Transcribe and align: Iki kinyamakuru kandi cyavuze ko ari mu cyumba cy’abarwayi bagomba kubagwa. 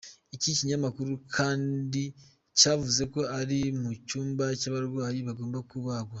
Iki 0.35 0.49
kinyamakuru 0.57 1.11
kandi 1.35 2.03
cyavuze 2.59 3.03
ko 3.13 3.21
ari 3.39 3.59
mu 3.81 3.91
cyumba 4.07 4.45
cy’abarwayi 4.59 5.19
bagomba 5.29 5.59
kubagwa. 5.71 6.09